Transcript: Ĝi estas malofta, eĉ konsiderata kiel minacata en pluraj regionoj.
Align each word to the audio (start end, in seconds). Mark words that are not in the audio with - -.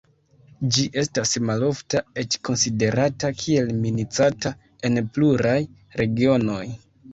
Ĝi 0.77 0.85
estas 1.01 1.33
malofta, 1.49 2.01
eĉ 2.21 2.37
konsiderata 2.49 3.31
kiel 3.43 3.71
minacata 3.85 4.55
en 4.91 4.99
pluraj 5.15 5.55
regionoj. 6.03 6.61